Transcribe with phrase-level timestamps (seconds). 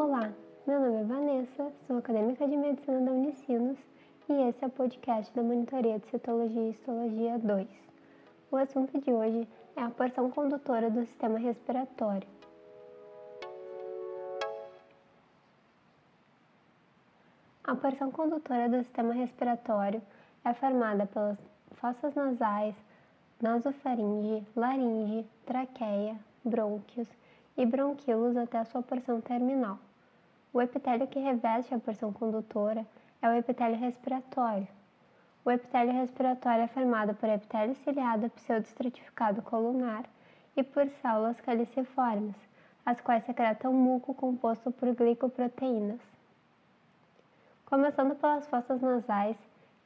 [0.00, 0.32] Olá,
[0.64, 3.76] meu nome é Vanessa, sou acadêmica de medicina da Unicinos
[4.28, 7.68] e esse é o podcast da Monitoria de Citologia e Histologia 2.
[8.52, 12.28] O assunto de hoje é a porção condutora do sistema respiratório.
[17.64, 20.00] A porção condutora do sistema respiratório
[20.44, 21.38] é formada pelas
[21.72, 22.76] fossas nasais,
[23.42, 27.08] nasofaringe, laringe, traqueia, brônquios
[27.56, 29.80] e bronquíolos até a sua porção terminal.
[30.52, 32.86] O epitélio que reveste a porção condutora
[33.20, 34.66] é o epitélio respiratório.
[35.44, 40.04] O epitélio respiratório é formado por epitélio ciliado pseudoestratificado colunar
[40.56, 42.34] e por células caliciformes,
[42.84, 46.00] as quais secretam muco composto por glicoproteínas.
[47.66, 49.36] Começando pelas fossas nasais,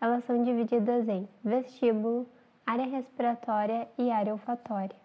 [0.00, 2.28] elas são divididas em vestíbulo,
[2.64, 4.96] área respiratória e área olfatória.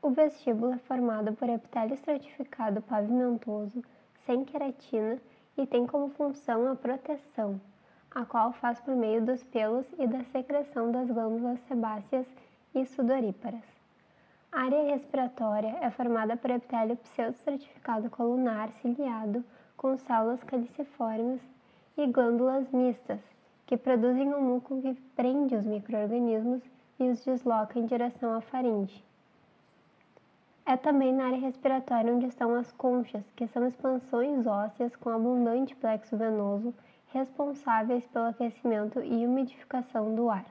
[0.00, 3.82] O vestíbulo é formado por epitélio estratificado pavimentoso,
[4.26, 5.18] sem queratina
[5.56, 7.58] e tem como função a proteção,
[8.10, 12.26] a qual faz por meio dos pelos e da secreção das glândulas sebáceas
[12.74, 13.64] e sudoríparas.
[14.50, 19.44] A área respiratória é formada por epitélio pseudoestratificado colunar ciliado
[19.76, 21.40] com células caliciformes
[21.96, 23.20] e glândulas mistas,
[23.66, 26.62] que produzem um muco que prende os microorganismos
[26.98, 29.05] e os desloca em direção à faringe.
[30.68, 35.76] É também na área respiratória onde estão as conchas, que são expansões ósseas com abundante
[35.76, 36.74] plexo venoso,
[37.12, 40.44] responsáveis pelo aquecimento e umidificação do ar.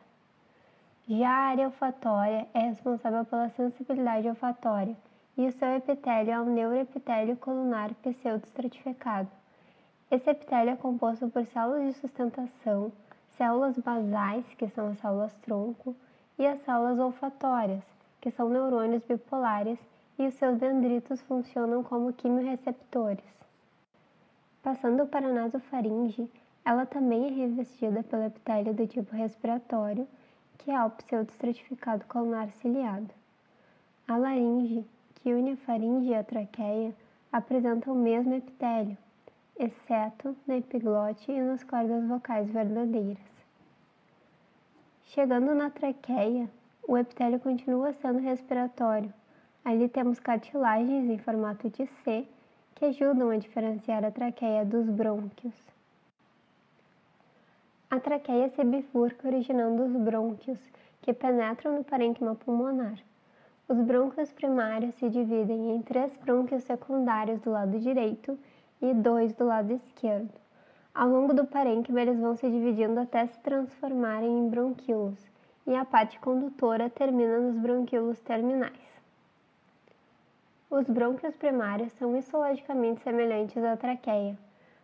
[1.06, 4.96] Já a área olfatória é responsável pela sensibilidade olfatória,
[5.38, 9.28] e o seu epitélio é o neuroepitélio colunar pseudoestratificado.
[10.10, 12.90] Esse epitélio é composto por células de sustentação,
[13.32, 15.94] células basais, que são as células tronco,
[16.40, 17.84] e as células olfatórias,
[18.22, 19.78] que são neurônios bipolares,
[20.18, 23.26] e os seus dendritos funcionam como quimiorreceptores.
[24.62, 26.30] Passando para a nasofaringe,
[26.64, 30.08] ela também é revestida pelo epitélio do tipo respiratório,
[30.58, 33.14] que é o pseudoestratificado colunar ciliado.
[34.08, 36.96] A laringe, que une a faringe e a traqueia,
[37.32, 38.98] apresenta o mesmo epitélio,
[39.60, 43.36] exceto na epiglote e nas cordas vocais verdadeiras.
[45.04, 46.50] Chegando na traqueia,
[46.88, 49.14] o epitélio continua sendo respiratório.
[49.66, 52.24] Ali temos cartilagens em formato de C
[52.76, 55.56] que ajudam a diferenciar a traqueia dos brônquios.
[57.90, 60.60] A traqueia se bifurca originando os brônquios,
[61.02, 63.00] que penetram no parênquima pulmonar.
[63.68, 68.38] Os brônquios primários se dividem em três brônquios secundários do lado direito
[68.80, 70.30] e dois do lado esquerdo.
[70.94, 75.28] Ao longo do parênquima, eles vão se dividindo até se transformarem em bronquíolos,
[75.66, 78.95] e a parte condutora termina nos bronquíolos terminais.
[80.70, 84.36] Os brônquios primários são histologicamente semelhantes à traqueia.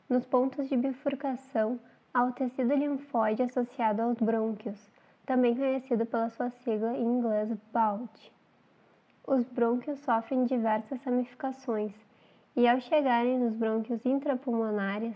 [0.07, 1.79] Nos pontos de bifurcação,
[2.13, 4.91] há o tecido linfóide associado aos brônquios,
[5.25, 8.31] também conhecido pela sua sigla em inglês BALT.
[9.25, 11.93] Os brônquios sofrem diversas ramificações,
[12.55, 15.15] e ao chegarem nos brônquios intrapulmonares,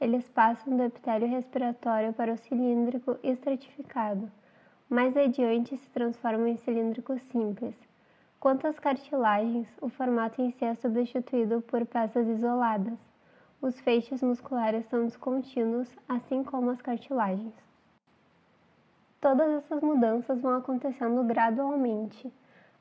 [0.00, 4.32] eles passam do epitélio respiratório para o cilíndrico estratificado.
[4.88, 7.85] Mais adiante se transformam em cilíndrico simples.
[8.46, 12.96] Quanto às cartilagens, o formato em si é substituído por peças isoladas.
[13.60, 17.52] Os feixes musculares são descontínuos, assim como as cartilagens.
[19.20, 22.32] Todas essas mudanças vão acontecendo gradualmente.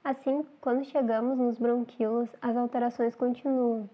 [0.03, 3.89] Assim, quando chegamos nos bronquíolos, as alterações continuam.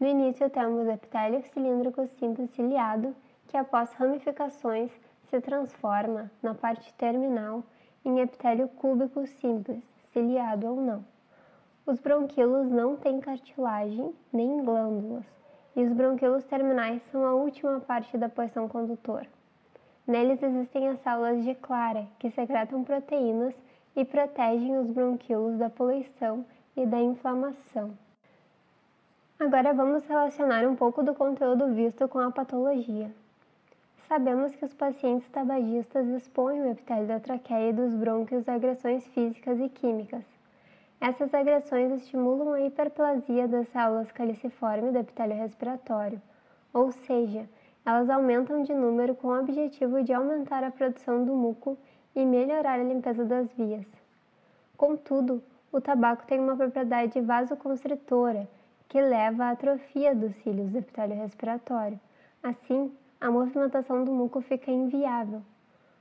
[0.00, 3.14] No início temos epitélio cilíndrico simples ciliado,
[3.46, 4.90] que após ramificações
[5.30, 7.62] se transforma, na parte terminal,
[8.04, 11.11] em epitélio cúbico simples, ciliado ou não.
[11.84, 15.24] Os bronquíolos não têm cartilagem nem glândulas,
[15.74, 19.26] e os bronquíolos terminais são a última parte da porção condutora.
[20.06, 23.52] Neles existem as células de Clara, que secretam proteínas
[23.96, 26.44] e protegem os bronquíolos da poluição
[26.76, 27.98] e da inflamação.
[29.40, 33.10] Agora vamos relacionar um pouco do conteúdo visto com a patologia.
[34.06, 39.04] Sabemos que os pacientes tabagistas expõem o epitélio da traqueia e dos brônquios a agressões
[39.08, 40.22] físicas e químicas.
[41.02, 46.22] Essas agressões estimulam a hiperplasia das células caliciformes do epitélio respiratório,
[46.72, 47.48] ou seja,
[47.84, 51.76] elas aumentam de número com o objetivo de aumentar a produção do muco
[52.14, 53.84] e melhorar a limpeza das vias.
[54.76, 58.48] Contudo, o tabaco tem uma propriedade vasoconstritora,
[58.88, 61.98] que leva à atrofia dos cílios do epitélio respiratório.
[62.40, 65.42] Assim, a movimentação do muco fica inviável.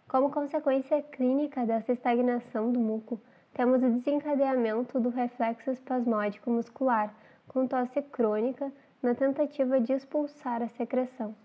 [0.07, 3.19] Como consequência clínica dessa estagnação do muco,
[3.53, 7.13] temos o desencadeamento do reflexo espasmódico muscular,
[7.47, 8.71] com tosse crônica,
[9.01, 11.35] na tentativa de expulsar a secreção.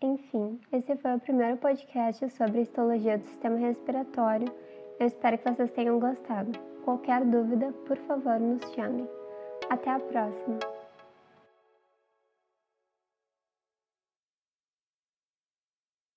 [0.00, 4.46] Enfim, esse foi o primeiro podcast sobre histologia do sistema respiratório.
[5.00, 6.52] Eu espero que vocês tenham gostado.
[6.84, 9.08] Qualquer dúvida, por favor, nos chame.
[9.68, 10.77] Até a próxima!